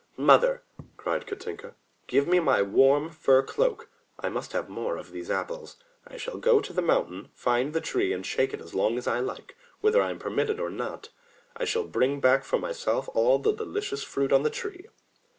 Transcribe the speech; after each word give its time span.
"Mother/' 0.17 0.63
cried 0.97 1.27
Katinka, 1.27 1.75
"Give 2.07 2.27
me 2.27 2.39
my 2.39 2.63
warm 2.63 3.11
fur 3.11 3.43
cloak. 3.43 3.87
I 4.19 4.29
must 4.29 4.51
have 4.53 4.67
more 4.67 4.97
of 4.97 5.11
these 5.11 5.29
apples. 5.29 5.75
I 6.07 6.17
shall 6.17 6.39
go 6.39 6.59
to 6.59 6.73
the 6.73 6.81
mountain, 6.81 7.29
find 7.35 7.71
the 7.71 7.81
tree 7.81 8.11
and 8.11 8.25
shake 8.25 8.51
it 8.51 8.61
as 8.61 8.73
long 8.73 8.97
as 8.97 9.05
I 9.05 9.19
like, 9.19 9.55
whether 9.79 10.01
I 10.01 10.09
am 10.09 10.17
per 10.17 10.31
mitted 10.31 10.59
or 10.59 10.71
not. 10.71 11.09
I 11.55 11.65
shall 11.65 11.83
bring 11.85 12.19
back 12.19 12.43
for 12.43 12.57
myself 12.57 13.09
all 13.13 13.37
the 13.37 13.53
delicious 13.53 14.01
fruit 14.01 14.33
on 14.33 14.41
the 14.41 14.49
tree. 14.49 14.87